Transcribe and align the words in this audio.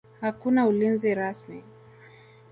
Hakuna 0.21 0.67
ulinzi 0.67 1.15
rasmi. 1.15 1.63